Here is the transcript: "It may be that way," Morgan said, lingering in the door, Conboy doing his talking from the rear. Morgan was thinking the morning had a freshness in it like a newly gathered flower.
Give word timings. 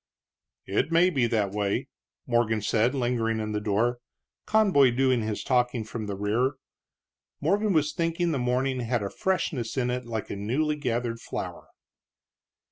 "It 0.65 0.91
may 0.91 1.11
be 1.11 1.27
that 1.27 1.51
way," 1.51 1.87
Morgan 2.25 2.63
said, 2.63 2.95
lingering 2.95 3.39
in 3.39 3.51
the 3.51 3.61
door, 3.61 3.99
Conboy 4.47 4.89
doing 4.95 5.21
his 5.21 5.43
talking 5.43 5.83
from 5.83 6.07
the 6.07 6.15
rear. 6.15 6.53
Morgan 7.39 7.71
was 7.71 7.93
thinking 7.93 8.31
the 8.31 8.39
morning 8.39 8.79
had 8.79 9.03
a 9.03 9.11
freshness 9.11 9.77
in 9.77 9.91
it 9.91 10.07
like 10.07 10.31
a 10.31 10.35
newly 10.35 10.75
gathered 10.75 11.19
flower. 11.21 11.67